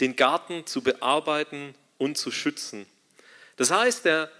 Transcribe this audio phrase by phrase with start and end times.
[0.00, 2.86] den Garten zu bearbeiten und zu schützen.
[3.56, 4.30] Das heißt, der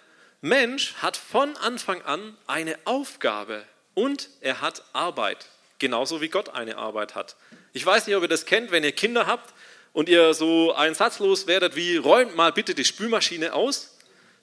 [0.40, 3.64] Mensch hat von Anfang an eine Aufgabe
[3.94, 5.46] und er hat Arbeit,
[5.78, 7.36] genauso wie Gott eine Arbeit hat.
[7.72, 9.54] Ich weiß nicht, ob ihr das kennt, wenn ihr Kinder habt
[9.92, 13.96] und ihr so einsatzlos werdet wie, räumt mal bitte die Spülmaschine aus,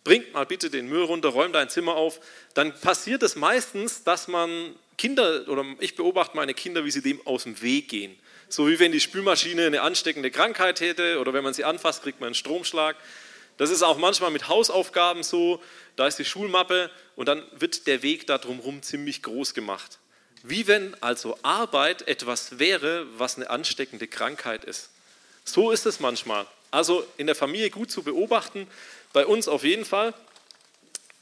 [0.03, 2.19] bringt mal bitte den Müll runter, räumt dein Zimmer auf,
[2.55, 7.25] dann passiert es meistens, dass man Kinder, oder ich beobachte meine Kinder, wie sie dem
[7.25, 8.17] aus dem Weg gehen.
[8.53, 12.19] So wie wenn die Spülmaschine eine ansteckende Krankheit hätte oder wenn man sie anfasst, kriegt
[12.19, 12.95] man einen Stromschlag.
[13.57, 15.59] Das ist auch manchmal mit Hausaufgaben so.
[15.95, 19.97] Da ist die Schulmappe und dann wird der Weg da drumherum ziemlich groß gemacht.
[20.43, 24.91] Wie wenn also Arbeit etwas wäre, was eine ansteckende Krankheit ist.
[25.45, 26.45] So ist es manchmal.
[26.69, 28.67] Also in der Familie gut zu beobachten,
[29.13, 30.13] bei uns auf jeden Fall.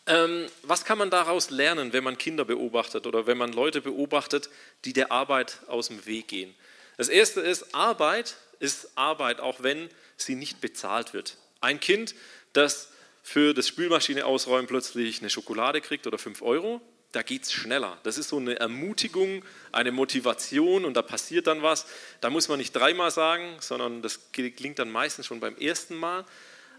[0.05, 4.49] Ähm, was kann man daraus lernen, wenn man Kinder beobachtet oder wenn man Leute beobachtet,
[4.83, 6.53] die der Arbeit aus dem Weg gehen?
[7.01, 11.35] Das erste ist, Arbeit ist Arbeit, auch wenn sie nicht bezahlt wird.
[11.59, 12.13] Ein Kind,
[12.53, 12.89] das
[13.23, 16.79] für das Spülmaschine ausräumen plötzlich eine Schokolade kriegt oder 5 Euro,
[17.11, 17.97] da geht es schneller.
[18.03, 21.87] Das ist so eine Ermutigung, eine Motivation und da passiert dann was.
[22.19, 26.23] Da muss man nicht dreimal sagen, sondern das klingt dann meistens schon beim ersten Mal.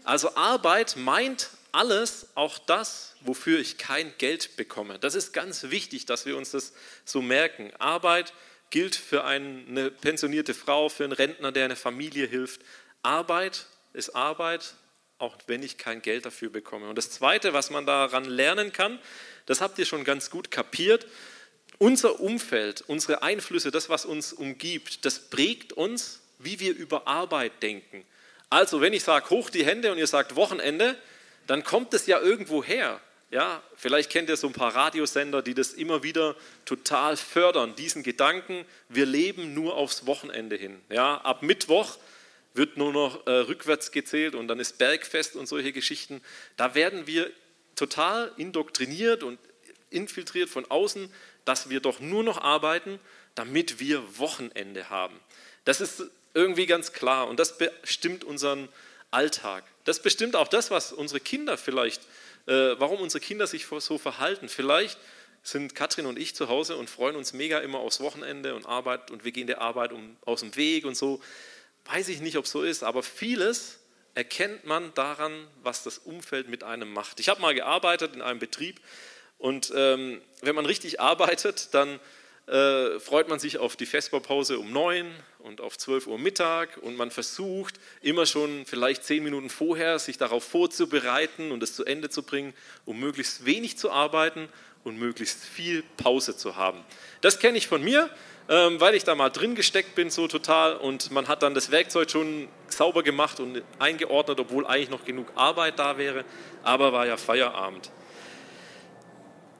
[0.05, 4.99] Also Arbeit meint alles, auch das, wofür ich kein Geld bekomme.
[4.99, 6.71] Das ist ganz wichtig, dass wir uns das
[7.03, 7.73] so merken.
[7.77, 8.31] Arbeit
[8.73, 12.59] gilt für eine pensionierte Frau, für einen Rentner, der eine Familie hilft.
[13.03, 14.73] Arbeit ist Arbeit,
[15.19, 16.89] auch wenn ich kein Geld dafür bekomme.
[16.89, 18.97] Und das Zweite, was man daran lernen kann,
[19.45, 21.05] das habt ihr schon ganz gut kapiert,
[21.77, 27.61] unser Umfeld, unsere Einflüsse, das, was uns umgibt, das prägt uns, wie wir über Arbeit
[27.61, 28.03] denken.
[28.49, 30.97] Also, wenn ich sage, hoch die Hände und ihr sagt Wochenende,
[31.45, 32.99] dann kommt es ja irgendwo her.
[33.33, 38.03] Ja, vielleicht kennt ihr so ein paar Radiosender, die das immer wieder total fördern, diesen
[38.03, 40.79] Gedanken, wir leben nur aufs Wochenende hin.
[40.91, 41.97] Ja, ab Mittwoch
[42.53, 46.21] wird nur noch äh, rückwärts gezählt und dann ist Bergfest und solche Geschichten.
[46.57, 47.31] Da werden wir
[47.75, 49.39] total indoktriniert und
[49.89, 51.11] infiltriert von außen,
[51.43, 52.99] dass wir doch nur noch arbeiten,
[53.33, 55.19] damit wir Wochenende haben.
[55.65, 56.03] Das ist
[56.35, 58.69] irgendwie ganz klar und das bestimmt unseren
[59.09, 59.63] Alltag.
[59.85, 62.03] Das bestimmt auch das, was unsere Kinder vielleicht,
[62.45, 64.49] warum unsere Kinder sich so verhalten.
[64.49, 64.97] Vielleicht
[65.43, 69.11] sind Katrin und ich zu Hause und freuen uns mega immer aufs Wochenende und Arbeit
[69.11, 71.21] und wir gehen der Arbeit um, aus dem Weg und so.
[71.85, 73.79] Weiß ich nicht, ob so ist, aber vieles
[74.15, 77.19] erkennt man daran, was das Umfeld mit einem macht.
[77.19, 78.79] Ich habe mal gearbeitet in einem Betrieb
[79.37, 81.99] und ähm, wenn man richtig arbeitet, dann
[82.47, 85.09] äh, freut man sich auf die Vesperpause um neun
[85.39, 90.17] und auf 12 Uhr Mittag und man versucht immer schon vielleicht zehn Minuten vorher sich
[90.17, 92.53] darauf vorzubereiten und es zu Ende zu bringen,
[92.85, 94.49] um möglichst wenig zu arbeiten
[94.83, 96.83] und möglichst viel Pause zu haben.
[97.21, 98.09] Das kenne ich von mir.
[98.49, 100.75] Ähm, weil ich da mal drin gesteckt bin, so total.
[100.75, 105.31] Und man hat dann das Werkzeug schon sauber gemacht und eingeordnet, obwohl eigentlich noch genug
[105.35, 106.25] Arbeit da wäre.
[106.61, 107.89] Aber war ja Feierabend.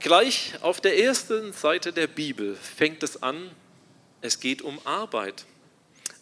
[0.03, 3.49] Gleich auf der ersten Seite der Bibel fängt es an,
[4.19, 5.45] es geht um Arbeit.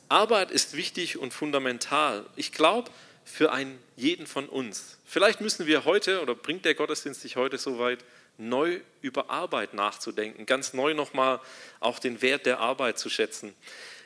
[0.07, 2.23] Arbeit ist wichtig und fundamental.
[2.35, 2.91] Ich glaube,
[3.25, 4.99] für einen jeden von uns.
[5.03, 8.05] Vielleicht müssen wir heute, oder bringt der Gottesdienst sich heute so weit,
[8.37, 11.39] neu über Arbeit nachzudenken, ganz neu nochmal
[11.79, 13.51] auch den Wert der Arbeit zu schätzen.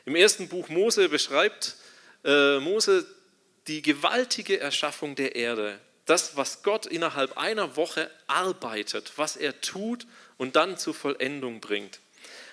[0.06, 1.76] Im ersten Buch Mose beschreibt
[2.24, 3.06] äh, Mose
[3.66, 10.06] die gewaltige Erschaffung der Erde, das, was Gott innerhalb einer Woche arbeitet, was er tut
[10.38, 12.00] und dann zur Vollendung bringt.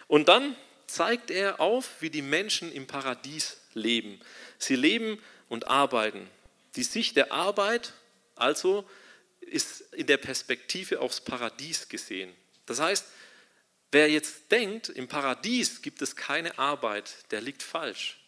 [0.07, 0.55] Und dann
[0.87, 4.19] zeigt er auf, wie die Menschen im Paradies leben.
[4.57, 5.19] Sie leben
[5.49, 6.29] und arbeiten.
[6.75, 7.93] Die Sicht der Arbeit
[8.35, 8.87] also
[9.41, 12.33] ist in der Perspektive aufs Paradies gesehen.
[12.65, 13.05] Das heißt,
[13.91, 18.19] wer jetzt denkt, im Paradies gibt es keine Arbeit, der liegt falsch.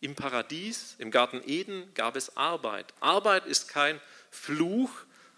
[0.00, 2.94] Im Paradies, im Garten Eden gab es Arbeit.
[3.00, 4.00] Arbeit ist kein
[4.38, 4.90] Fluch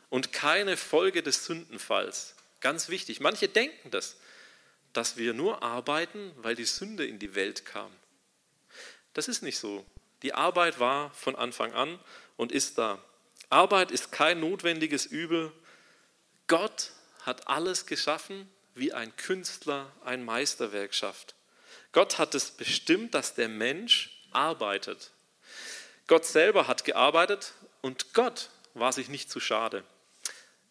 [0.08, 2.34] und keine Folge des Sündenfalls.
[2.60, 3.20] Ganz wichtig.
[3.20, 4.16] Manche denken das,
[4.92, 7.90] dass wir nur arbeiten, weil die Sünde in die Welt kam.
[9.14, 9.84] Das ist nicht so.
[10.22, 11.98] Die Arbeit war von Anfang an
[12.36, 13.02] und ist da.
[13.48, 15.52] Arbeit ist kein notwendiges Übel.
[16.46, 16.92] Gott
[17.22, 21.34] hat alles geschaffen, wie ein Künstler ein Meisterwerk schafft.
[21.92, 25.10] Gott hat es bestimmt, dass der Mensch arbeitet.
[26.06, 29.84] Gott selber hat gearbeitet und Gott war sich nicht zu schade.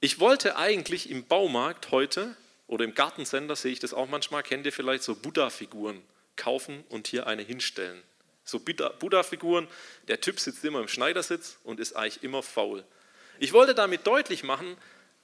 [0.01, 2.35] Ich wollte eigentlich im Baumarkt heute
[2.67, 6.01] oder im Gartencenter sehe ich das auch manchmal, kennt ihr vielleicht so Buddha-Figuren
[6.35, 8.01] kaufen und hier eine hinstellen.
[8.45, 9.67] So Buddha-Figuren,
[10.07, 12.83] der Typ sitzt immer im Schneidersitz und ist eigentlich immer faul.
[13.39, 14.77] Ich wollte damit deutlich machen,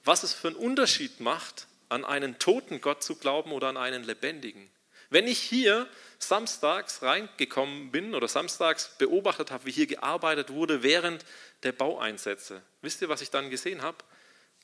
[0.04, 4.04] was es für einen Unterschied macht, an einen toten Gott zu glauben oder an einen
[4.04, 4.70] lebendigen.
[5.16, 11.24] Wenn ich hier samstags reingekommen bin oder samstags beobachtet habe, wie hier gearbeitet wurde während
[11.62, 13.96] der Baueinsätze, wisst ihr, was ich dann gesehen habe?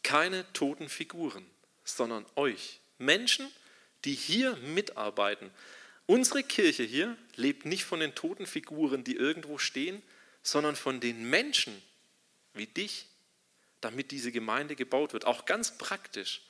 [0.02, 1.46] Keine toten Figuren,
[1.84, 3.50] sondern euch, Menschen,
[4.04, 5.50] die hier mitarbeiten.
[6.04, 10.02] Unsere Kirche hier lebt nicht von den toten Figuren, die irgendwo stehen,
[10.42, 11.82] sondern von den Menschen
[12.52, 13.06] wie dich,
[13.80, 15.24] damit diese Gemeinde gebaut wird.
[15.24, 16.42] Auch ganz praktisch.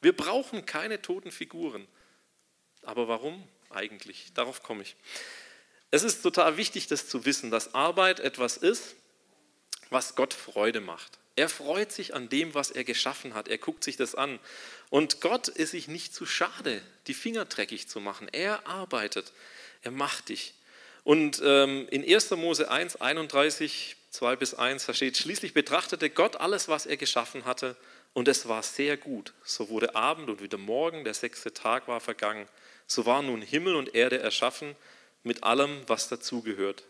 [0.00, 1.86] Wir brauchen keine toten Figuren.
[2.82, 4.32] Aber warum eigentlich?
[4.34, 4.96] Darauf komme ich.
[5.90, 8.94] Es ist total wichtig, das zu wissen, dass Arbeit etwas ist,
[9.90, 11.18] was Gott Freude macht.
[11.36, 13.48] Er freut sich an dem, was er geschaffen hat.
[13.48, 14.38] Er guckt sich das an.
[14.90, 18.28] Und Gott ist sich nicht zu schade, die Finger dreckig zu machen.
[18.30, 19.32] Er arbeitet.
[19.82, 20.54] Er macht dich.
[21.02, 22.30] Und ähm, in 1.
[22.32, 27.44] Mose 1, 31, 2 bis 1, da steht, schließlich betrachtete Gott alles, was er geschaffen
[27.44, 27.76] hatte,
[28.12, 29.32] und es war sehr gut.
[29.44, 32.48] So wurde Abend und wieder Morgen, der sechste Tag war vergangen.
[32.90, 34.74] So waren nun Himmel und Erde erschaffen
[35.22, 36.82] mit allem, was dazugehört.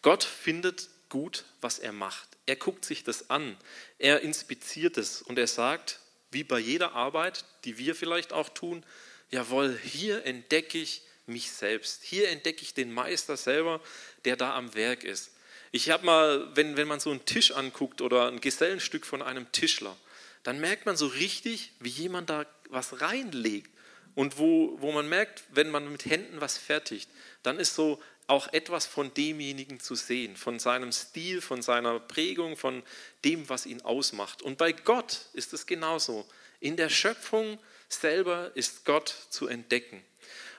[0.00, 2.28] Gott findet gut, was er macht.
[2.46, 3.56] Er guckt sich das an,
[3.98, 5.98] er inspiziert es und er sagt,
[6.30, 8.86] wie bei jeder Arbeit, die wir vielleicht auch tun,
[9.32, 12.04] jawohl, hier entdecke ich mich selbst.
[12.04, 13.80] Hier entdecke ich den Meister selber,
[14.24, 15.32] der da am Werk ist.
[15.72, 19.50] Ich habe mal, wenn, wenn man so einen Tisch anguckt oder ein Gesellenstück von einem
[19.50, 19.96] Tischler,
[20.44, 23.73] dann merkt man so richtig, wie jemand da was reinlegt.
[24.14, 27.08] Und wo, wo man merkt, wenn man mit Händen was fertigt,
[27.42, 32.56] dann ist so auch etwas von demjenigen zu sehen, von seinem Stil, von seiner Prägung,
[32.56, 32.82] von
[33.24, 34.40] dem, was ihn ausmacht.
[34.40, 36.26] Und bei Gott ist es genauso.
[36.60, 37.58] In der Schöpfung
[37.88, 40.02] selber ist Gott zu entdecken.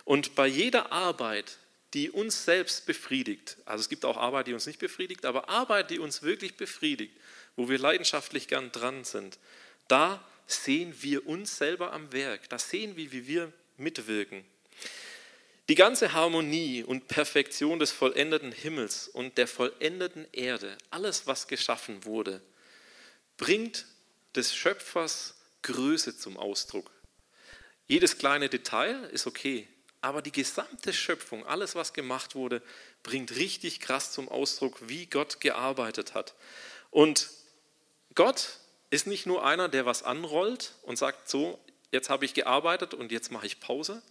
[0.04, 1.57] Und bei jeder Arbeit,
[1.96, 5.90] die uns selbst befriedigt, also es gibt auch Arbeit, die uns nicht befriedigt, aber Arbeit,
[5.90, 7.13] die uns wirklich befriedigt,
[7.56, 9.40] wo wir leidenschaftlich gern dran sind,
[9.88, 14.45] da sehen wir uns selber am Werk, da sehen wir, wie wir mitwirken.
[15.68, 22.06] Die ganze Harmonie und Perfektion des vollendeten Himmels und der vollendeten Erde, alles, was geschaffen
[22.06, 22.42] wurde,
[23.38, 23.86] bringt
[24.36, 26.92] des Schöpfers Größe zum Ausdruck.
[27.88, 29.68] Jedes kleine Detail ist okay,
[30.01, 32.62] aber die gesamte Schöpfung, alles, was gemacht wurde,
[33.01, 36.36] bringt richtig krass zum Ausdruck, wie Gott gearbeitet hat.
[36.92, 37.30] Und
[38.13, 38.59] Gott
[38.90, 41.60] ist nicht nur einer, der was anrollt und sagt, so,
[41.92, 44.02] jetzt habe ich gearbeitet und jetzt mache ich Pause,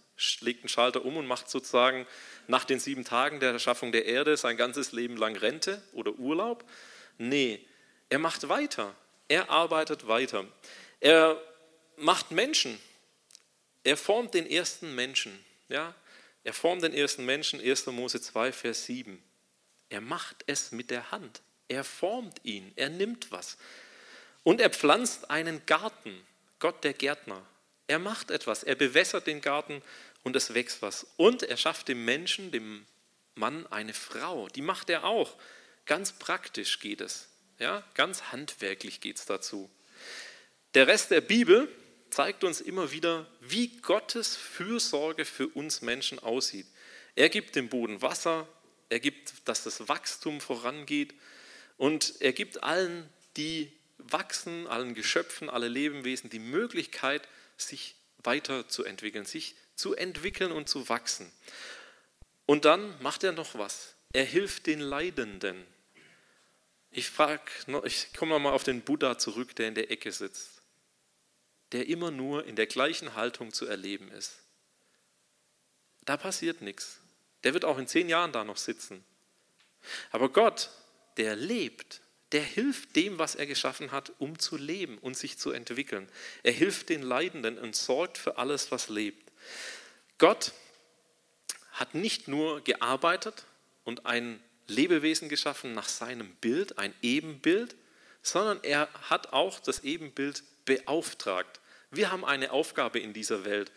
[0.41, 2.07] legt einen Schalter um und macht sozusagen
[2.47, 6.63] nach den sieben Tagen der Erschaffung der Erde sein ganzes Leben lang Rente oder Urlaub.
[7.17, 7.65] Nee,
[8.09, 8.95] er macht weiter.
[9.27, 10.45] Er arbeitet weiter.
[10.99, 11.41] Er
[11.97, 12.79] macht Menschen.
[13.83, 15.43] Er formt den ersten Menschen.
[15.69, 15.95] Ja?
[16.43, 17.87] Er formt den ersten Menschen, 1.
[17.87, 19.21] Mose 2, Vers 7.
[19.89, 21.41] Er macht es mit der Hand.
[21.67, 22.71] Er formt ihn.
[22.75, 23.57] Er nimmt was.
[24.45, 26.15] Und er pflanzt einen Garten.
[26.59, 27.41] Gott der Gärtner.
[27.87, 29.81] Er macht etwas, er bewässert den Garten
[30.23, 31.07] und es wächst was.
[31.17, 32.85] Und er schafft dem Menschen, dem
[33.33, 34.47] Mann, eine Frau.
[34.49, 35.35] Die macht er auch.
[35.87, 37.27] Ganz praktisch geht es.
[37.57, 39.67] Ja, ganz handwerklich geht es dazu.
[40.75, 41.67] Der Rest der Bibel
[42.11, 46.67] zeigt uns immer wieder, wie Gottes Fürsorge für uns Menschen aussieht.
[47.15, 48.47] Er gibt dem Boden Wasser,
[48.89, 51.15] er gibt, dass das Wachstum vorangeht
[51.77, 53.71] und er gibt allen, die
[54.11, 61.31] wachsen, allen Geschöpfen, alle Lebewesen die Möglichkeit, sich weiterzuentwickeln, sich zu entwickeln und zu wachsen.
[62.45, 63.95] Und dann macht er noch was.
[64.13, 65.65] Er hilft den Leidenden.
[66.91, 67.41] Ich frage,
[67.83, 70.61] ich komme nochmal auf den Buddha zurück, der in der Ecke sitzt,
[71.71, 74.37] der immer nur in der gleichen Haltung zu erleben ist.
[76.05, 76.99] Da passiert nichts.
[77.43, 79.03] Der wird auch in zehn Jahren da noch sitzen.
[80.11, 80.69] Aber Gott,
[81.17, 82.01] der lebt,
[82.35, 86.09] der hilft dem, was er geschaffen hat, um zu leben und sich zu entwickeln.
[86.43, 89.31] Er hilft den Leidenden und sorgt für alles, was lebt.
[90.17, 90.51] Gott
[91.71, 93.45] hat nicht nur gearbeitet
[93.85, 97.73] und ein Lebewesen geschaffen nach seinem Bild, ein Ebenbild,
[98.21, 101.61] sondern er hat auch das Ebenbild beauftragt.
[101.89, 103.71] Wir haben eine Aufgabe in dieser Welt.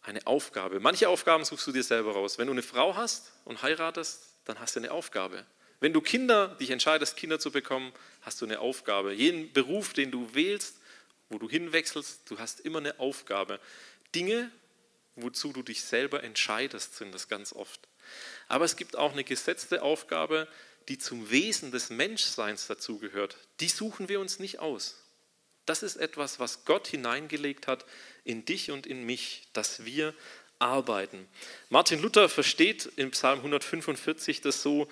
[0.00, 0.80] Eine Aufgabe.
[0.80, 2.38] Manche Aufgaben suchst du dir selber raus.
[2.38, 5.44] Wenn du eine Frau hast und heiratest, dann hast du eine Aufgabe.
[5.80, 9.12] Wenn du Kinder, dich entscheidest, Kinder zu bekommen, hast du eine Aufgabe.
[9.14, 10.76] Jeden Beruf, den du wählst,
[11.30, 13.60] wo du hinwechselst, du hast immer eine Aufgabe.
[14.14, 14.50] Dinge,
[15.16, 17.88] wozu du dich selber entscheidest, sind das ganz oft.
[18.48, 20.48] Aber es gibt auch eine gesetzte Aufgabe,
[20.88, 23.38] die zum Wesen des Menschseins dazugehört.
[23.60, 24.96] Die suchen wir uns nicht aus.
[25.66, 27.86] Das ist etwas, was Gott hineingelegt hat
[28.24, 30.14] in dich und in mich, dass wir
[30.58, 31.28] arbeiten.
[31.68, 34.88] Martin Luther versteht in Psalm 145 das so,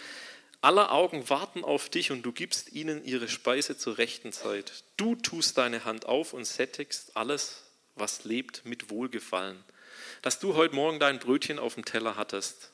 [0.61, 4.85] Aller Augen warten auf dich und du gibst ihnen ihre Speise zur rechten Zeit.
[4.97, 7.63] Du tust deine Hand auf und sättigst alles,
[7.95, 9.63] was lebt, mit Wohlgefallen.
[10.23, 12.73] dass du heute Morgen dein Brötchen auf dem Teller hattest.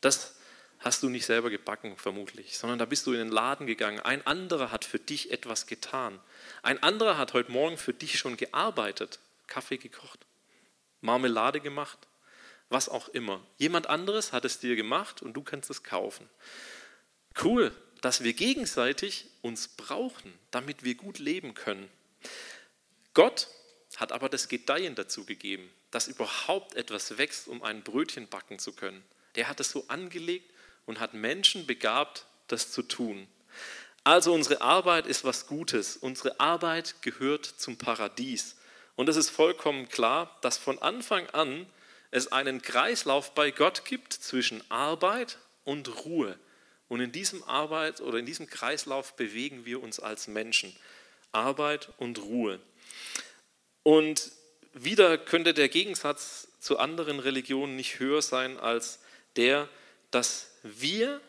[0.00, 0.36] Das
[0.78, 4.00] hast du nicht selber gebacken, vermutlich, sondern da bist du in den Laden gegangen.
[4.00, 6.20] Ein anderer hat für dich etwas getan.
[6.62, 10.20] Ein anderer hat heute Morgen für dich schon gearbeitet, Kaffee gekocht,
[11.00, 11.98] Marmelade gemacht,
[12.68, 13.40] was auch immer.
[13.58, 16.28] Jemand anderes hat es dir gemacht und du kannst es kaufen.
[17.42, 21.88] Cool, dass wir gegenseitig uns brauchen, damit wir gut leben können.
[23.14, 23.48] Gott
[23.96, 28.72] hat aber das Gedeihen dazu gegeben, dass überhaupt etwas wächst, um ein Brötchen backen zu
[28.72, 29.02] können.
[29.34, 30.50] Der hat es so angelegt
[30.86, 33.26] und hat Menschen begabt, das zu tun.
[34.04, 35.96] Also unsere Arbeit ist was Gutes.
[35.96, 38.56] Unsere Arbeit gehört zum Paradies.
[38.94, 41.66] Und es ist vollkommen klar, dass von Anfang an
[42.10, 46.38] es einen Kreislauf bei Gott gibt zwischen Arbeit und Ruhe.
[46.88, 50.74] Und in diesem Arbeit oder in diesem Kreislauf bewegen wir uns als Menschen.
[51.32, 52.60] Arbeit und Ruhe.
[53.82, 54.30] Und
[54.72, 59.00] wieder könnte der Gegensatz zu anderen Religionen nicht höher sein als
[59.36, 59.68] der,
[60.10, 61.20] dass wir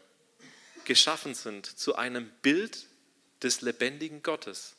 [0.85, 2.87] geschaffen sind zu einem Bild
[3.43, 4.75] des lebendigen Gottes.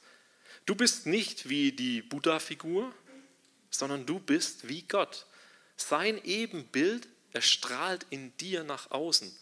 [0.66, 2.92] Du bist nicht wie die Buddha-Figur,
[3.70, 5.26] sondern du bist wie Gott.
[5.76, 9.34] Sein Ebenbild erstrahlt in dir nach außen.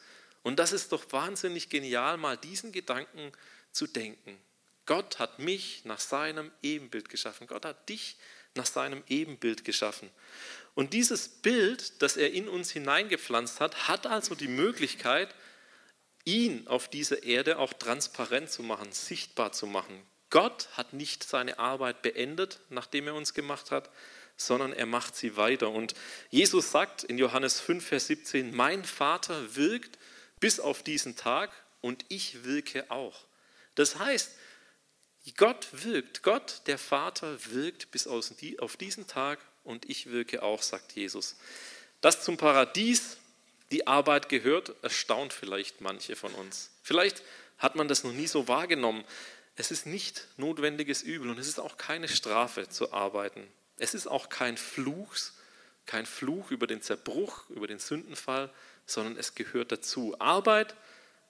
[0.46, 3.32] Und das ist doch wahnsinnig genial, mal diesen Gedanken
[3.72, 4.38] zu denken.
[4.86, 7.48] Gott hat mich nach seinem Ebenbild geschaffen.
[7.48, 8.16] Gott hat dich
[8.54, 10.08] nach seinem Ebenbild geschaffen.
[10.76, 15.34] Und dieses Bild, das er in uns hineingepflanzt hat, hat also die Möglichkeit,
[16.24, 20.00] ihn auf dieser Erde auch transparent zu machen, sichtbar zu machen.
[20.30, 23.90] Gott hat nicht seine Arbeit beendet, nachdem er uns gemacht hat,
[24.36, 25.70] sondern er macht sie weiter.
[25.70, 25.94] Und
[26.30, 29.98] Jesus sagt in Johannes 5, Vers 17, mein Vater wirkt
[30.40, 31.50] bis auf diesen Tag
[31.80, 33.24] und ich wirke auch.
[33.74, 34.32] Das heißt,
[35.36, 40.92] Gott wirkt, Gott, der Vater, wirkt bis auf diesen Tag und ich wirke auch, sagt
[40.92, 41.36] Jesus.
[42.00, 43.16] Dass zum Paradies
[43.72, 46.70] die Arbeit gehört, erstaunt vielleicht manche von uns.
[46.82, 47.22] Vielleicht
[47.58, 49.04] hat man das noch nie so wahrgenommen.
[49.56, 53.42] Es ist nicht notwendiges Übel und es ist auch keine Strafe zu arbeiten.
[53.78, 55.16] Es ist auch kein Fluch,
[55.86, 58.52] kein Fluch über den Zerbruch, über den Sündenfall,
[58.86, 60.14] sondern es gehört dazu.
[60.18, 60.74] Arbeit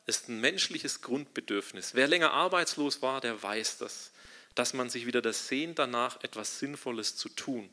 [0.07, 1.95] ist ein menschliches Grundbedürfnis.
[1.95, 4.13] Wer länger arbeitslos war, der weiß das,
[4.55, 7.69] dass man sich wieder das Sehnt danach, etwas Sinnvolles zu tun.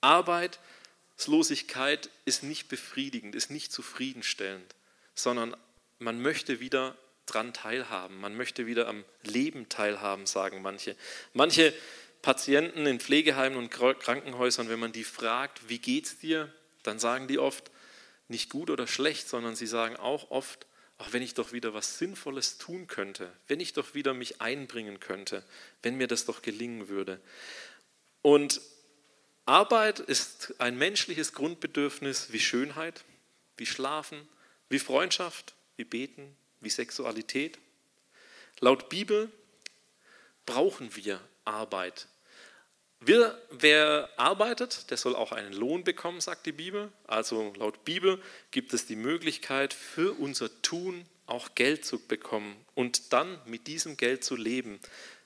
[0.00, 4.74] Arbeitslosigkeit ist nicht befriedigend, ist nicht zufriedenstellend,
[5.14, 5.56] sondern
[5.98, 10.94] man möchte wieder dran teilhaben, man möchte wieder am Leben teilhaben, sagen manche.
[11.32, 11.74] Manche
[12.22, 16.52] Patienten in Pflegeheimen und Krankenhäusern, wenn man die fragt, wie geht's dir,
[16.82, 17.70] dann sagen die oft
[18.28, 20.66] nicht gut oder schlecht, sondern sie sagen auch oft,
[20.98, 25.00] ach, wenn ich doch wieder was Sinnvolles tun könnte, wenn ich doch wieder mich einbringen
[25.00, 25.44] könnte,
[25.82, 27.20] wenn mir das doch gelingen würde.
[28.22, 28.60] Und
[29.46, 33.04] Arbeit ist ein menschliches Grundbedürfnis wie Schönheit,
[33.56, 34.26] wie Schlafen,
[34.68, 37.58] wie Freundschaft, wie Beten, wie Sexualität.
[38.60, 39.30] Laut Bibel
[40.46, 42.08] brauchen wir Arbeit.
[43.06, 46.90] Wir, wer arbeitet, der soll auch einen Lohn bekommen, sagt die Bibel.
[47.06, 53.12] Also laut Bibel gibt es die Möglichkeit, für unser Tun auch Geld zu bekommen und
[53.12, 54.80] dann mit diesem Geld zu leben.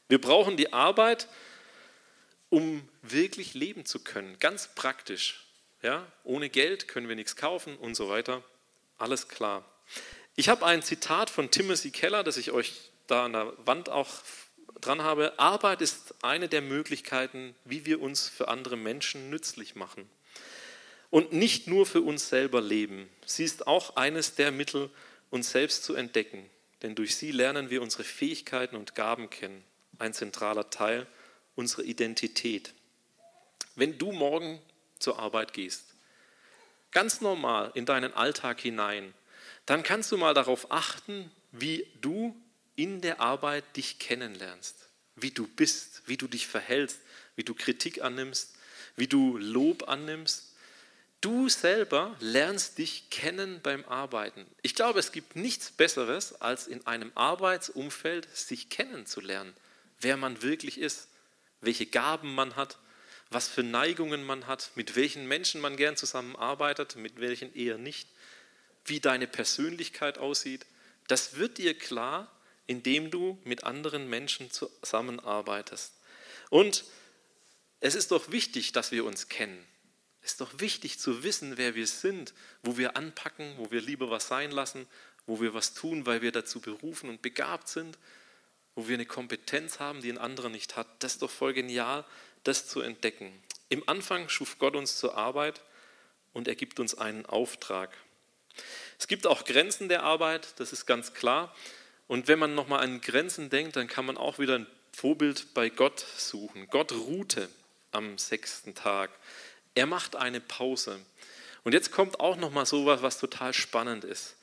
[0.09, 1.29] Wir brauchen die Arbeit,
[2.51, 5.47] um wirklich leben zu können, ganz praktisch.
[5.83, 6.07] Ja?
[6.25, 8.43] Ohne Geld können wir nichts kaufen und so weiter.
[8.97, 9.65] Alles klar.
[10.35, 14.09] Ich habe ein Zitat von Timothy Keller, das ich euch da an der Wand auch
[14.81, 20.09] dran habe, Arbeit ist eine der Möglichkeiten, wie wir uns für andere Menschen nützlich machen.
[21.11, 23.09] Und nicht nur für uns selber leben.
[23.25, 24.91] Sie ist auch eines der Mittel,
[25.31, 26.49] uns selbst zu entdecken.
[26.83, 29.65] Denn durch sie lernen wir unsere Fähigkeiten und Gaben kennen.
[29.99, 31.07] Ein zentraler Teil
[31.57, 32.73] unserer Identität.
[33.75, 34.61] Wenn du morgen
[34.99, 35.85] zur Arbeit gehst,
[36.93, 39.15] ganz normal in deinen Alltag hinein,
[39.67, 42.35] dann kannst du mal darauf achten, wie du
[42.79, 47.01] in der Arbeit dich kennenlernst, wie du bist, wie du dich verhältst,
[47.35, 48.55] wie du Kritik annimmst,
[48.95, 50.55] wie du Lob annimmst.
[51.21, 54.47] Du selber lernst dich kennen beim Arbeiten.
[54.63, 59.53] Ich glaube, es gibt nichts Besseres, als in einem Arbeitsumfeld sich kennenzulernen,
[60.01, 61.09] wer man wirklich ist,
[61.61, 62.79] welche Gaben man hat,
[63.29, 68.09] was für Neigungen man hat, mit welchen Menschen man gern zusammenarbeitet, mit welchen eher nicht,
[68.85, 70.65] wie deine Persönlichkeit aussieht.
[71.09, 72.31] Das wird dir klar,
[72.69, 75.95] indem du mit anderen Menschen zusammenarbeitest.
[76.51, 76.85] Und
[77.81, 79.67] es ist doch wichtig, dass wir uns kennen.
[80.23, 84.11] Es ist doch wichtig zu wissen, wer wir sind, wo wir anpacken, wo wir lieber
[84.11, 84.87] was sein lassen,
[85.27, 87.99] wo wir was tun, weil wir dazu berufen und begabt sind,
[88.75, 90.87] wo wir eine Kompetenz haben, die ein anderer nicht hat.
[90.99, 92.05] Das ist doch voll genial,
[92.45, 93.33] das zu entdecken.
[93.71, 95.63] Im Anfang schuf Gott uns zur Arbeit
[96.35, 97.97] und er gibt uns einen Auftrag.
[98.99, 101.55] Es gibt auch Grenzen der Arbeit, das ist ganz klar.
[102.09, 105.69] Und wenn man nochmal an Grenzen denkt, dann kann man auch wieder ein Vorbild bei
[105.69, 106.67] Gott suchen.
[106.71, 107.49] Gott ruhte
[107.93, 109.11] am sechsten Tag.
[109.75, 110.99] Er macht eine Pause.
[111.63, 114.37] Und jetzt kommt auch nochmal so was, was total spannend ist.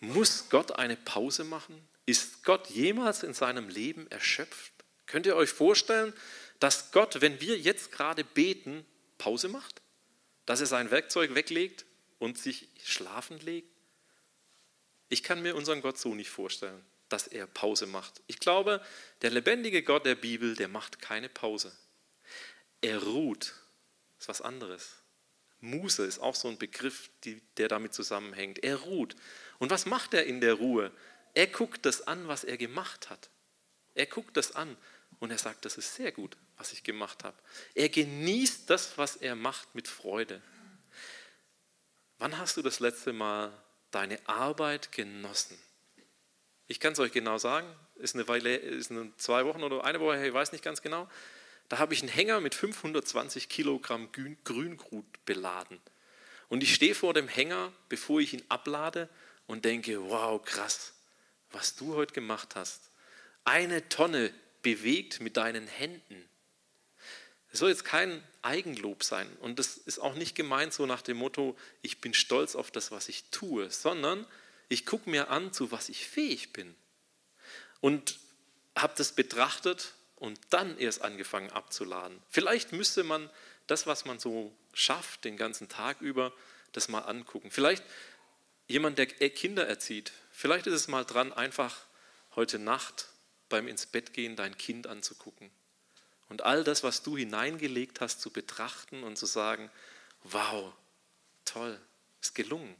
[0.00, 1.80] Muss Gott eine Pause machen?
[2.04, 4.72] Ist Gott jemals in seinem Leben erschöpft?
[5.06, 6.12] Könnt ihr euch vorstellen,
[6.58, 8.84] dass Gott, wenn wir jetzt gerade beten,
[9.18, 9.80] Pause macht?
[10.46, 11.86] Dass er sein Werkzeug weglegt
[12.18, 13.73] und sich schlafen legt?
[15.08, 18.22] Ich kann mir unseren Gott so nicht vorstellen, dass er Pause macht.
[18.26, 18.80] Ich glaube,
[19.22, 21.72] der lebendige Gott der Bibel, der macht keine Pause.
[22.80, 23.54] Er ruht.
[24.16, 24.96] Das ist was anderes.
[25.60, 27.10] Muse ist auch so ein Begriff,
[27.56, 28.62] der damit zusammenhängt.
[28.62, 29.16] Er ruht.
[29.58, 30.92] Und was macht er in der Ruhe?
[31.32, 33.30] Er guckt das an, was er gemacht hat.
[33.94, 34.76] Er guckt das an
[35.20, 37.36] und er sagt, das ist sehr gut, was ich gemacht habe.
[37.74, 40.42] Er genießt das, was er macht, mit Freude.
[42.18, 43.52] Wann hast du das letzte Mal
[43.94, 45.58] deine Arbeit genossen?
[46.66, 50.00] Ich kann es euch genau sagen, ist eine Weile, ist eine zwei Wochen oder eine
[50.00, 51.08] Woche, ich weiß nicht ganz genau.
[51.68, 55.80] Da habe ich einen Hänger mit 520 Kilogramm Grüngrut beladen.
[56.48, 59.08] Und ich stehe vor dem Hänger, bevor ich ihn ablade
[59.46, 60.94] und denke, wow, krass,
[61.50, 62.90] was du heute gemacht hast.
[63.44, 64.32] Eine Tonne
[64.62, 66.28] bewegt mit deinen Händen.
[67.54, 71.18] Es soll jetzt kein Eigenlob sein und das ist auch nicht gemeint so nach dem
[71.18, 74.26] Motto, ich bin stolz auf das, was ich tue, sondern
[74.68, 76.74] ich gucke mir an, zu was ich fähig bin.
[77.80, 78.18] Und
[78.74, 82.20] habe das betrachtet und dann erst angefangen abzuladen.
[82.28, 83.30] Vielleicht müsste man
[83.68, 86.32] das, was man so schafft, den ganzen Tag über,
[86.72, 87.52] das mal angucken.
[87.52, 87.84] Vielleicht
[88.66, 91.86] jemand, der Kinder erzieht, vielleicht ist es mal dran, einfach
[92.34, 93.10] heute Nacht
[93.48, 95.52] beim ins Bett gehen dein Kind anzugucken
[96.28, 99.70] und all das, was du hineingelegt hast, zu betrachten und zu sagen,
[100.22, 100.72] wow,
[101.44, 101.78] toll,
[102.20, 102.74] ist gelungen.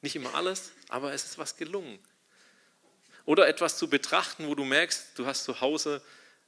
[0.00, 1.98] Nicht immer alles, aber es ist was gelungen.
[3.24, 6.02] Oder etwas zu betrachten, wo du merkst, du hast zu Hause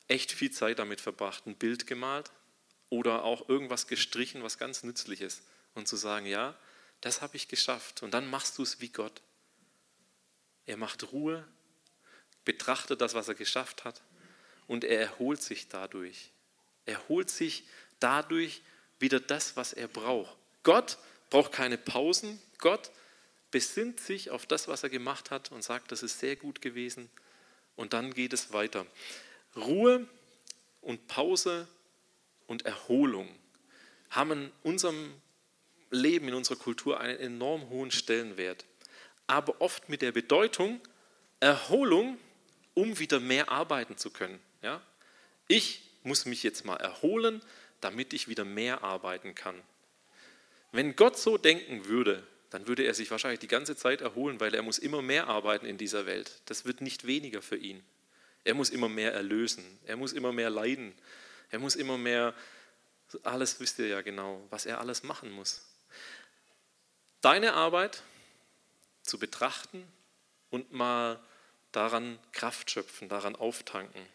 [0.08, 2.30] echt viel Zeit damit verbracht, ein Bild gemalt
[2.90, 5.42] oder auch irgendwas gestrichen, was ganz nützlich ist.
[5.74, 6.56] Und zu sagen, ja,
[7.00, 8.02] das habe ich geschafft.
[8.02, 9.22] Und dann machst du es wie Gott.
[10.66, 11.46] Er macht Ruhe,
[12.44, 14.02] betrachtet das, was er geschafft hat
[14.66, 16.30] und er erholt sich dadurch.
[16.86, 17.64] Er holt sich
[18.00, 18.62] dadurch
[18.98, 20.36] wieder das, was er braucht.
[20.62, 20.98] Gott
[21.30, 22.40] braucht keine Pausen.
[22.58, 22.90] Gott
[23.50, 27.08] besinnt sich auf das, was er gemacht hat und sagt, das ist sehr gut gewesen.
[27.76, 28.86] Und dann geht es weiter.
[29.56, 30.08] Ruhe
[30.80, 31.68] und Pause
[32.46, 33.28] und Erholung
[34.10, 35.14] haben in unserem
[35.90, 38.64] Leben, in unserer Kultur einen enorm hohen Stellenwert.
[39.26, 40.80] Aber oft mit der Bedeutung
[41.40, 42.18] Erholung,
[42.74, 44.40] um wieder mehr arbeiten zu können.
[44.64, 44.80] Ja?
[45.46, 47.42] Ich muss mich jetzt mal erholen,
[47.80, 49.62] damit ich wieder mehr arbeiten kann.
[50.72, 54.54] Wenn Gott so denken würde, dann würde er sich wahrscheinlich die ganze Zeit erholen, weil
[54.54, 56.40] er muss immer mehr arbeiten in dieser Welt.
[56.46, 57.84] Das wird nicht weniger für ihn.
[58.42, 59.64] Er muss immer mehr erlösen.
[59.86, 60.94] Er muss immer mehr leiden.
[61.50, 62.34] Er muss immer mehr,
[63.22, 65.66] alles wisst ihr ja genau, was er alles machen muss.
[67.20, 68.02] Deine Arbeit
[69.02, 69.86] zu betrachten
[70.50, 71.20] und mal
[71.72, 74.06] daran Kraft schöpfen, daran auftanken.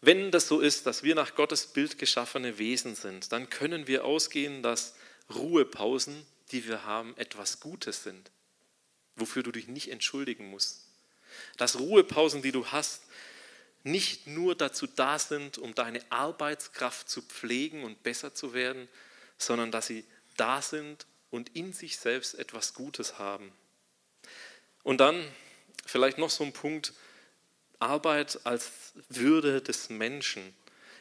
[0.00, 4.04] Wenn das so ist, dass wir nach Gottes Bild geschaffene Wesen sind, dann können wir
[4.04, 4.94] ausgehen, dass
[5.34, 8.30] Ruhepausen, die wir haben, etwas Gutes sind,
[9.16, 10.86] wofür du dich nicht entschuldigen musst.
[11.56, 13.02] Dass Ruhepausen, die du hast,
[13.84, 18.88] nicht nur dazu da sind, um deine Arbeitskraft zu pflegen und besser zu werden,
[19.38, 20.04] sondern dass sie
[20.36, 23.52] da sind und in sich selbst etwas Gutes haben.
[24.82, 25.26] Und dann
[25.86, 26.92] vielleicht noch so ein Punkt,
[27.82, 28.70] Arbeit als
[29.08, 30.54] Würde des Menschen.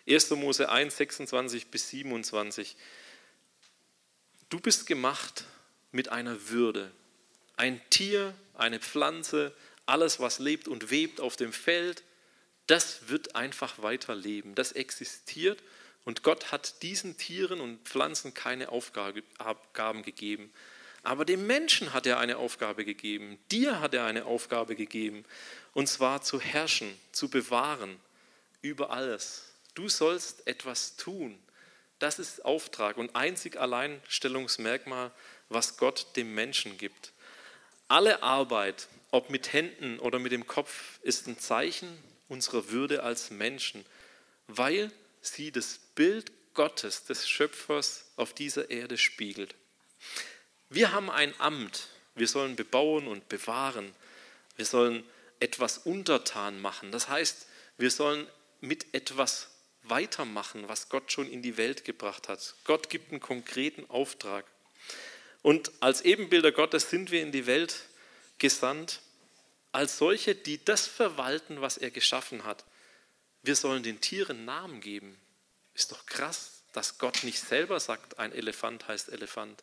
[0.10, 0.32] 1.
[0.32, 2.76] Mose 1, 26 bis 27.
[4.50, 5.46] Du bist gemacht
[5.92, 6.92] mit einer Würde.
[7.56, 9.54] Ein Tier, eine Pflanze,
[9.86, 12.04] alles, was lebt und webt auf dem Feld,
[12.68, 14.56] das wird einfach weiterleben.
[14.56, 15.62] Das existiert
[16.04, 20.52] und Gott hat diesen Tieren und Pflanzen keine Aufgaben gegeben.
[21.04, 25.26] Aber dem Menschen hat er eine Aufgabe gegeben, dir hat er eine Aufgabe gegeben,
[25.74, 28.00] und zwar zu herrschen, zu bewahren
[28.62, 29.54] über alles.
[29.74, 31.40] Du sollst etwas tun.
[32.00, 35.12] Das ist Auftrag und einzig Alleinstellungsmerkmal,
[35.50, 37.14] was Gott dem Menschen gibt.
[37.88, 41.88] Alle Arbeit, ob mit Händen oder mit dem Kopf, ist ein Zeichen
[42.28, 43.86] unserer Würde als Menschen,
[44.48, 49.56] weil sie das Bild Gottes, des Schöpfers auf dieser Erde spiegelt.
[50.74, 51.90] Wir haben ein Amt.
[52.16, 53.94] Wir sollen bebauen und bewahren.
[54.56, 55.04] Wir sollen
[55.42, 56.94] etwas untertan machen.
[56.94, 57.46] Das heißt,
[57.78, 58.26] wir sollen
[58.62, 59.50] mit etwas
[59.84, 62.56] weitermachen, was Gott schon in die Welt gebracht hat.
[62.64, 64.46] Gott gibt einen konkreten Auftrag.
[65.42, 67.90] Und als Ebenbilder Gottes sind wir in die Welt
[68.38, 69.02] gesandt,
[69.74, 72.64] als solche, die das verwalten, was er geschaffen hat.
[73.44, 75.20] Wir sollen den Tieren Namen geben.
[75.74, 79.62] Ist doch krass, dass Gott nicht selber sagt, ein Elefant heißt Elefant,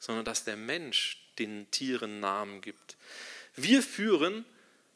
[0.00, 2.96] sondern dass der Mensch den Tieren Namen gibt.
[3.54, 4.44] Wir führen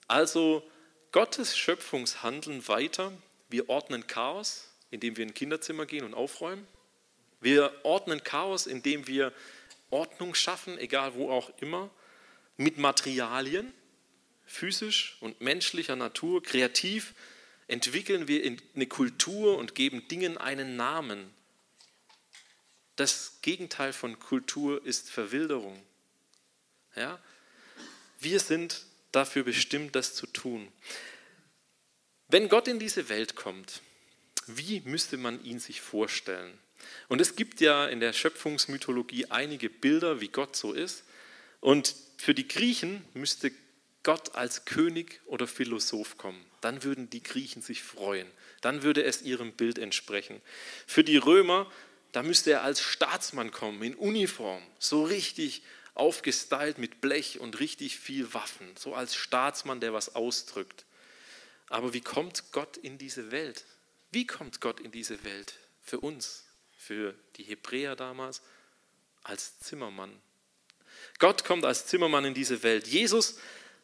[0.09, 0.69] also
[1.13, 3.13] Gottes Schöpfungshandeln weiter.
[3.49, 6.67] Wir ordnen Chaos, indem wir in ein Kinderzimmer gehen und aufräumen.
[7.41, 9.33] Wir ordnen Chaos, indem wir
[9.91, 11.91] Ordnung schaffen, egal wo auch immer,
[12.57, 13.73] mit Materialien,
[14.47, 17.15] physisch und menschlicher Natur, kreativ
[17.67, 21.31] entwickeln wir eine Kultur und geben Dingen einen Namen.
[22.97, 25.83] Das Gegenteil von Kultur ist Verwilderung.
[26.97, 27.21] Ja?
[28.21, 30.69] Wir sind dafür bestimmt, das zu tun.
[32.29, 33.83] Wenn Gott in diese Welt kommt,
[34.47, 36.59] wie müsste man ihn sich vorstellen?
[37.09, 41.05] Und es gibt ja in der Schöpfungsmythologie einige Bilder, wie Gott so ist.
[41.61, 43.53] Und für die Griechen müsste
[44.03, 46.45] Gott als König oder Philosoph kommen.
[46.61, 48.31] Dann würden die Griechen sich freuen.
[48.61, 50.41] Dann würde es ihrem Bild entsprechen.
[50.87, 51.71] Für die Römer,
[52.15, 55.63] da müsste er als Staatsmann kommen, in Uniform, so richtig
[55.95, 60.85] aufgestylt mit Blech und richtig viel Waffen, so als Staatsmann, der was ausdrückt.
[61.69, 63.65] Aber wie kommt Gott in diese Welt?
[64.13, 66.45] Wie kommt Gott in diese Welt für uns,
[66.77, 68.43] für die Hebräer damals,
[69.25, 70.13] als Zimmermann?
[71.19, 72.87] Gott kommt als Zimmermann in diese Welt.
[72.87, 73.39] Jesus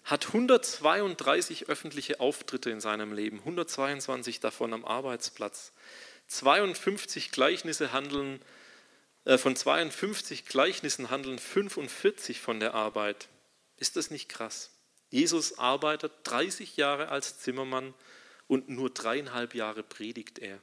[0.05, 5.73] hat 132 öffentliche Auftritte in seinem Leben, 122 davon am Arbeitsplatz.
[6.31, 8.41] 52 Gleichnisse handeln
[9.25, 13.29] äh, von 52 Gleichnissen handeln 45 von der Arbeit.
[13.77, 14.71] Ist das nicht krass?
[15.11, 17.95] Jesus arbeitet 30 Jahre als Zimmermann
[18.47, 20.61] und nur dreieinhalb Jahre predigt er.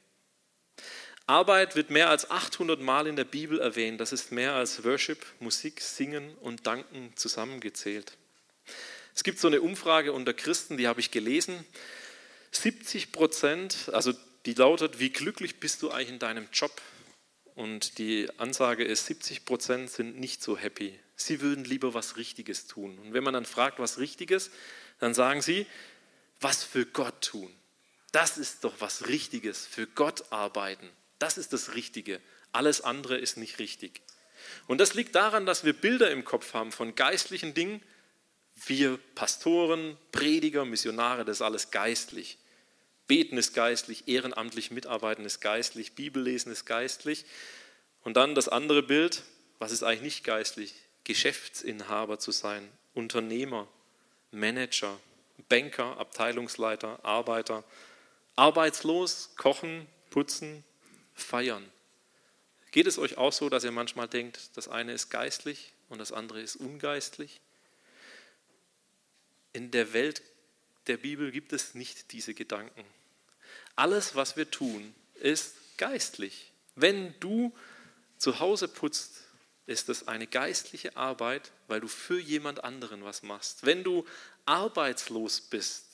[1.26, 4.00] Arbeit wird mehr als 800 Mal in der Bibel erwähnt.
[4.00, 8.18] Das ist mehr als Worship, Musik, Singen und Danken zusammengezählt.
[9.14, 11.66] Es gibt so eine Umfrage unter Christen, die habe ich gelesen.
[12.52, 14.14] 70 Prozent, also
[14.48, 16.72] die lautet, wie glücklich bist du eigentlich in deinem Job?
[17.54, 20.98] Und die Ansage ist, 70 Prozent sind nicht so happy.
[21.18, 22.98] Sie würden lieber was Richtiges tun.
[23.00, 24.50] Und wenn man dann fragt, was Richtiges,
[25.00, 25.66] dann sagen sie,
[26.40, 27.54] was für Gott tun.
[28.14, 30.90] Das ist doch was Richtiges, für Gott arbeiten.
[31.20, 32.22] Das ist das Richtige.
[32.54, 34.02] Alles andere ist nicht richtig.
[34.68, 37.82] Und das liegt daran, dass wir Bilder im Kopf haben von geistlichen Dingen.
[38.66, 42.38] Wir Pastoren, Prediger, Missionare, das ist alles geistlich.
[43.08, 47.26] Beten ist geistlich, ehrenamtlich mitarbeiten ist geistlich, Bibellesen ist geistlich.
[48.04, 49.24] Und dann das andere Bild,
[49.60, 50.74] was ist eigentlich nicht geistlich?
[51.06, 53.68] Geschäftsinhaber zu sein, Unternehmer,
[54.32, 55.00] Manager,
[55.48, 57.64] Banker, Abteilungsleiter, Arbeiter,
[58.36, 60.64] arbeitslos, kochen, putzen,
[61.14, 61.70] feiern.
[62.72, 66.12] Geht es euch auch so, dass ihr manchmal denkt, das eine ist geistlich und das
[66.12, 67.40] andere ist ungeistlich?
[69.54, 70.22] In der Welt
[70.88, 72.84] der Bibel gibt es nicht diese Gedanken.
[73.78, 76.52] Alles, was wir tun, ist geistlich.
[76.76, 77.56] Wenn du
[78.18, 79.22] zu Hause putzt,
[79.68, 83.66] ist es eine geistliche Arbeit, weil du für jemand anderen was machst.
[83.66, 84.06] Wenn du
[84.46, 85.86] arbeitslos bist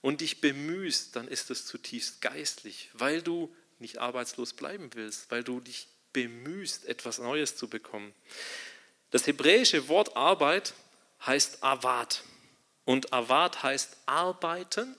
[0.00, 5.44] und dich bemühst, dann ist es zutiefst geistlich, weil du nicht arbeitslos bleiben willst, weil
[5.44, 8.14] du dich bemühst, etwas Neues zu bekommen.
[9.10, 10.72] Das hebräische Wort Arbeit
[11.26, 12.22] heißt Avat.
[12.86, 14.96] Und Avat heißt arbeiten,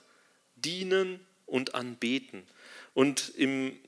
[0.54, 2.46] dienen und anbeten.
[2.94, 3.78] Und im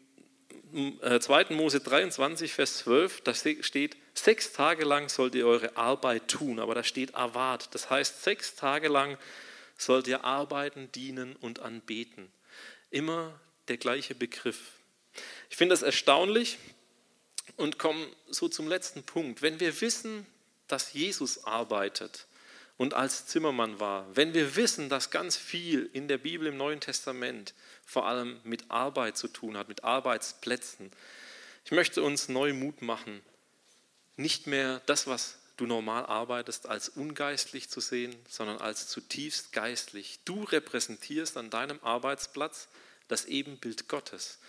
[0.72, 1.42] 2.
[1.42, 6.58] Äh, Mose 23, Vers 12, da steht, sechs Tage lang sollt ihr eure Arbeit tun,
[6.58, 7.74] aber da steht Avat.
[7.74, 9.18] Das heißt, sechs Tage lang
[9.76, 12.30] sollt ihr arbeiten, dienen und anbeten.
[12.90, 14.72] Immer der gleiche Begriff.
[15.50, 16.58] Ich finde das erstaunlich
[17.56, 19.42] und komme so zum letzten Punkt.
[19.42, 20.26] Wenn wir wissen,
[20.68, 22.26] dass Jesus arbeitet,
[22.82, 26.80] und als Zimmermann war, wenn wir wissen, dass ganz viel in der Bibel im Neuen
[26.80, 27.54] Testament
[27.86, 30.90] vor allem mit Arbeit zu tun hat, mit Arbeitsplätzen,
[31.64, 33.22] ich möchte uns neu Mut machen,
[34.16, 40.18] nicht mehr das, was du normal arbeitest, als ungeistlich zu sehen, sondern als zutiefst geistlich.
[40.24, 42.66] Du repräsentierst an deinem Arbeitsplatz
[43.06, 44.40] das Ebenbild Gottes.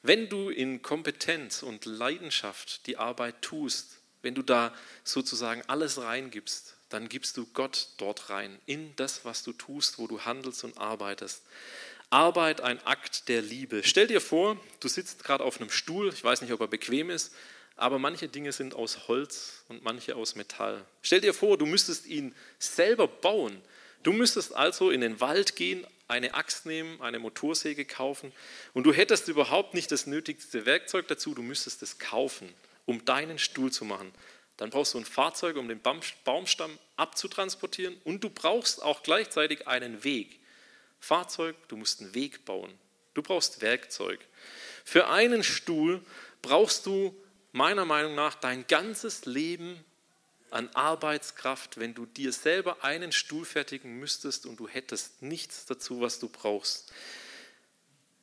[0.00, 6.73] Wenn du in Kompetenz und Leidenschaft die Arbeit tust, wenn du da sozusagen alles reingibst,
[6.94, 10.78] dann gibst du Gott dort rein, in das, was du tust, wo du handelst und
[10.78, 11.42] arbeitest.
[12.08, 13.82] Arbeit ein Akt der Liebe.
[13.82, 17.10] Stell dir vor, du sitzt gerade auf einem Stuhl, ich weiß nicht, ob er bequem
[17.10, 17.34] ist,
[17.76, 20.84] aber manche Dinge sind aus Holz und manche aus Metall.
[21.02, 23.60] Stell dir vor, du müsstest ihn selber bauen.
[24.04, 28.30] Du müsstest also in den Wald gehen, eine Axt nehmen, eine Motorsäge kaufen
[28.72, 32.54] und du hättest überhaupt nicht das nötigste Werkzeug dazu, du müsstest es kaufen,
[32.86, 34.12] um deinen Stuhl zu machen.
[34.56, 40.04] Dann brauchst du ein Fahrzeug, um den Baumstamm abzutransportieren und du brauchst auch gleichzeitig einen
[40.04, 40.38] Weg.
[41.00, 42.72] Fahrzeug, du musst einen Weg bauen.
[43.14, 44.20] Du brauchst Werkzeug.
[44.84, 46.04] Für einen Stuhl
[46.42, 47.16] brauchst du
[47.52, 49.84] meiner Meinung nach dein ganzes Leben
[50.50, 56.00] an Arbeitskraft, wenn du dir selber einen Stuhl fertigen müsstest und du hättest nichts dazu,
[56.00, 56.92] was du brauchst.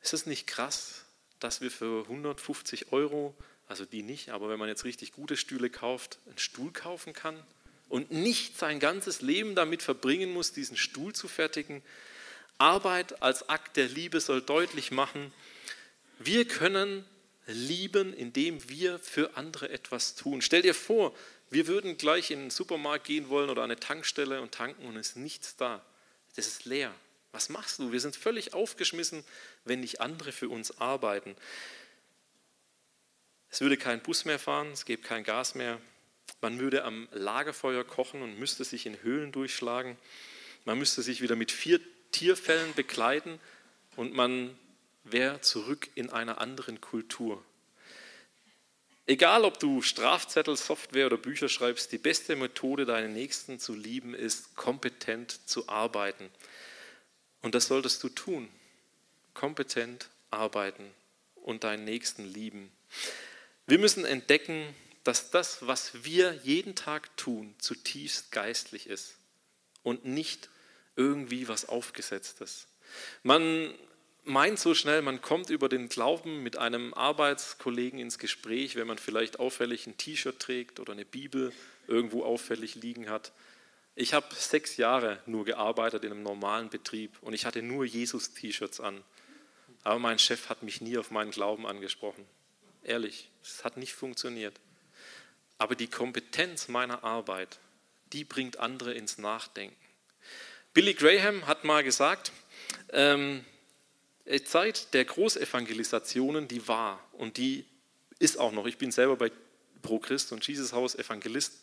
[0.00, 1.04] Ist es nicht krass,
[1.40, 3.34] dass wir für 150 Euro,
[3.68, 7.42] also die nicht, aber wenn man jetzt richtig gute Stühle kauft, einen Stuhl kaufen kann
[7.88, 11.82] und nicht sein ganzes Leben damit verbringen muss, diesen Stuhl zu fertigen?
[12.58, 15.32] Arbeit als Akt der Liebe soll deutlich machen,
[16.18, 17.04] wir können
[17.46, 20.42] lieben, indem wir für andere etwas tun.
[20.42, 21.14] Stell dir vor,
[21.50, 25.10] wir würden gleich in den Supermarkt gehen wollen oder eine Tankstelle und tanken und es
[25.10, 25.84] ist nichts da.
[26.36, 26.94] Das ist leer.
[27.32, 27.92] Was machst du?
[27.92, 29.24] Wir sind völlig aufgeschmissen,
[29.64, 31.34] wenn nicht andere für uns arbeiten.
[33.52, 35.78] Es würde kein Bus mehr fahren, es gäbe kein Gas mehr.
[36.40, 39.98] Man würde am Lagerfeuer kochen und müsste sich in Höhlen durchschlagen.
[40.64, 41.78] Man müsste sich wieder mit vier
[42.12, 43.38] Tierfällen bekleiden
[43.94, 44.58] und man
[45.04, 47.44] wäre zurück in einer anderen Kultur.
[49.04, 54.14] Egal, ob du Strafzettel, Software oder Bücher schreibst, die beste Methode, deinen Nächsten zu lieben,
[54.14, 56.30] ist, kompetent zu arbeiten.
[57.42, 58.48] Und das solltest du tun.
[59.34, 60.90] Kompetent arbeiten
[61.34, 62.72] und deinen Nächsten lieben.
[63.66, 69.16] Wir müssen entdecken, dass das, was wir jeden Tag tun, zutiefst geistlich ist
[69.82, 70.48] und nicht
[70.96, 72.68] irgendwie was Aufgesetztes.
[73.22, 73.74] Man
[74.24, 78.98] meint so schnell, man kommt über den Glauben mit einem Arbeitskollegen ins Gespräch, wenn man
[78.98, 81.52] vielleicht auffällig ein T-Shirt trägt oder eine Bibel
[81.86, 83.32] irgendwo auffällig liegen hat.
[83.94, 88.80] Ich habe sechs Jahre nur gearbeitet in einem normalen Betrieb und ich hatte nur Jesus-T-Shirts
[88.80, 89.02] an.
[89.82, 92.24] Aber mein Chef hat mich nie auf meinen Glauben angesprochen.
[92.84, 94.54] Ehrlich, es hat nicht funktioniert.
[95.58, 97.60] Aber die Kompetenz meiner Arbeit,
[98.12, 99.76] die bringt andere ins Nachdenken.
[100.74, 102.32] Billy Graham hat mal gesagt,
[102.90, 103.44] ähm,
[104.44, 107.64] Zeit der Großevangelisationen, die war und die
[108.18, 108.66] ist auch noch.
[108.66, 109.30] Ich bin selber bei
[109.82, 111.54] Pro Christ und Jesus Haus Evangelist.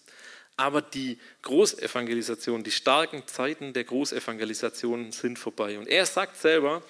[0.57, 5.79] Aber die Großevangelisation, die starken Zeiten der Großevangelisation sind vorbei.
[5.79, 6.83] Und er sagt selber,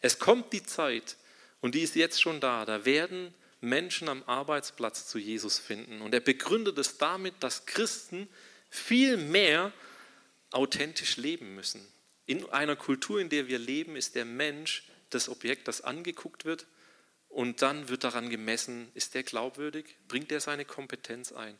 [0.00, 1.16] es kommt die Zeit,
[1.60, 6.00] und die ist jetzt schon da, da werden Menschen am Arbeitsplatz zu Jesus finden.
[6.00, 8.28] Und er begründet es damit, dass Christen
[8.70, 9.72] viel mehr
[10.50, 11.86] authentisch leben müssen.
[12.26, 16.66] In einer Kultur, in der wir leben, ist der Mensch das Objekt, das angeguckt wird
[17.28, 21.58] und dann wird daran gemessen, ist der glaubwürdig, bringt er seine Kompetenz ein,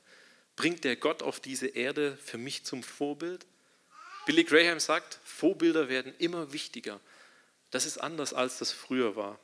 [0.57, 3.47] bringt der Gott auf diese Erde für mich zum Vorbild?
[4.27, 7.01] Billy Graham sagt, Vorbilder werden immer wichtiger.
[7.71, 9.39] Das ist anders, als das früher war.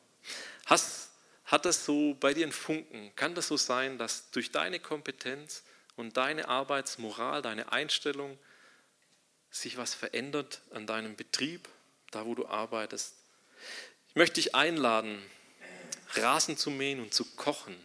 [0.66, 1.10] Hast,
[1.46, 3.14] hat das so bei dir einen Funken?
[3.14, 5.62] Kann das so sein, dass durch deine Kompetenz
[5.94, 8.38] und deine Arbeitsmoral, deine Einstellung
[9.50, 11.68] sich was verändert an deinem Betrieb,
[12.10, 13.14] da wo du arbeitest?
[14.08, 15.22] Ich möchte dich einladen,
[16.14, 17.76] Rasen zu mähen und zu kochen,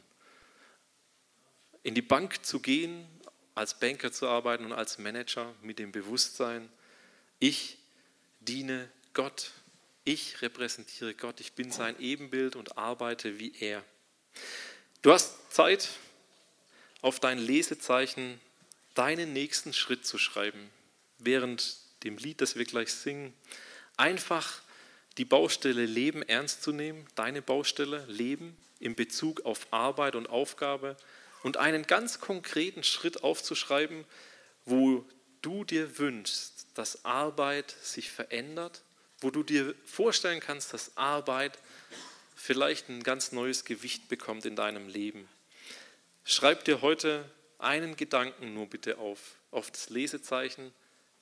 [1.84, 3.08] in die Bank zu gehen,
[3.54, 6.70] als Banker zu arbeiten und als Manager mit dem Bewusstsein,
[7.40, 7.78] ich
[8.40, 9.52] diene Gott,
[10.04, 13.84] ich repräsentiere Gott, ich bin sein Ebenbild und arbeite wie er.
[15.02, 15.90] Du hast Zeit,
[17.02, 18.40] auf dein Lesezeichen
[18.94, 20.70] deinen nächsten Schritt zu schreiben,
[21.18, 23.34] während dem Lied, das wir gleich singen,
[23.98, 24.62] einfach
[25.18, 30.98] die Baustelle Leben ernst zu nehmen, deine Baustelle Leben in Bezug auf Arbeit und Aufgabe
[31.44, 34.06] und einen ganz konkreten Schritt aufzuschreiben,
[34.66, 35.06] wo
[35.42, 38.82] du dir wünschst, dass Arbeit sich verändert,
[39.22, 41.58] wo du dir vorstellen kannst, dass Arbeit
[42.36, 45.30] vielleicht ein ganz neues Gewicht bekommt in deinem Leben.
[46.26, 47.30] Schreib dir heute
[47.60, 50.74] einen Gedanken nur bitte auf, auf das Lesezeichen,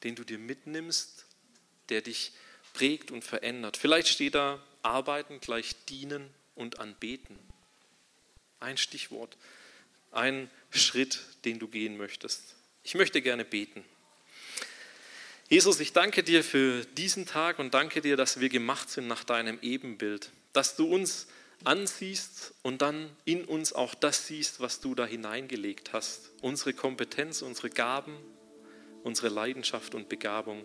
[0.03, 1.25] den du dir mitnimmst,
[1.89, 2.31] der dich
[2.73, 3.75] prägt und verändert.
[3.75, 7.37] Vielleicht steht da arbeiten gleich dienen und anbeten.
[8.61, 9.37] Ein Stichwort,
[10.11, 12.55] ein Schritt, den du gehen möchtest.
[12.83, 13.83] Ich möchte gerne beten.
[15.51, 19.23] Jesus, ich danke dir für diesen Tag und danke dir, dass wir gemacht sind nach
[19.23, 21.25] deinem Ebenbild, dass du uns
[21.63, 26.29] ansiehst und dann in uns auch das siehst, was du da hineingelegt hast.
[26.43, 28.15] Unsere Kompetenz, unsere Gaben,
[29.03, 30.63] unsere Leidenschaft und Begabung.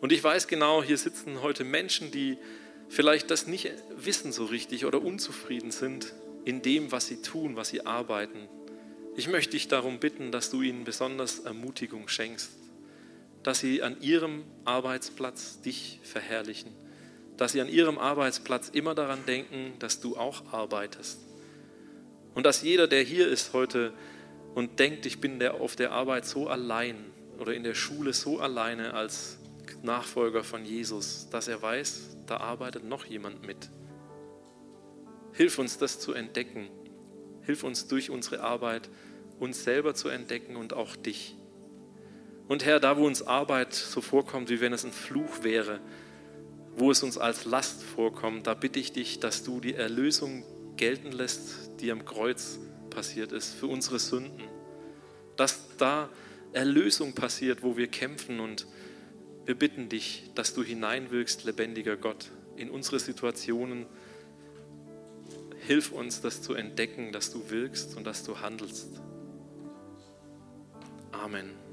[0.00, 2.36] Und ich weiß genau, hier sitzen heute Menschen, die
[2.88, 6.12] vielleicht das nicht wissen so richtig oder unzufrieden sind
[6.44, 8.48] in dem, was sie tun, was sie arbeiten.
[9.16, 12.50] Ich möchte dich darum bitten, dass du ihnen besonders Ermutigung schenkst,
[13.44, 16.72] dass sie an ihrem Arbeitsplatz dich verherrlichen,
[17.36, 21.20] dass sie an ihrem Arbeitsplatz immer daran denken, dass du auch arbeitest.
[22.34, 23.92] Und dass jeder, der hier ist heute,
[24.54, 26.96] und denkt, ich bin der, auf der Arbeit so allein
[27.38, 29.38] oder in der Schule so alleine als
[29.82, 33.68] Nachfolger von Jesus, dass er weiß, da arbeitet noch jemand mit.
[35.32, 36.68] Hilf uns, das zu entdecken.
[37.42, 38.88] Hilf uns durch unsere Arbeit,
[39.40, 41.36] uns selber zu entdecken und auch dich.
[42.46, 45.80] Und Herr, da wo uns Arbeit so vorkommt, wie wenn es ein Fluch wäre,
[46.76, 50.44] wo es uns als Last vorkommt, da bitte ich dich, dass du die Erlösung
[50.76, 52.58] gelten lässt, die am Kreuz
[52.90, 54.42] passiert ist, für unsere Sünden.
[55.36, 56.10] Dass da
[56.52, 58.66] Erlösung passiert, wo wir kämpfen und
[59.46, 63.86] wir bitten dich, dass du hineinwirkst, lebendiger Gott, in unsere Situationen.
[65.66, 69.00] Hilf uns, das zu entdecken, dass du wirkst und dass du handelst.
[71.12, 71.63] Amen.